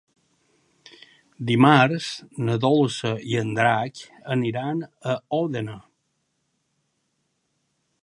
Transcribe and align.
Dimarts 1.49 2.07
na 2.47 2.57
Dolça 2.65 3.13
i 3.33 3.37
en 3.43 3.53
Drac 3.61 4.03
aniran 4.37 4.85
a 5.15 5.19
Òdena. 5.43 5.81